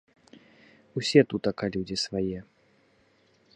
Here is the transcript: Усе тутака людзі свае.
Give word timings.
Усе 1.01 1.21
тутака 1.33 1.65
людзі 1.77 1.97
свае. 2.07 2.39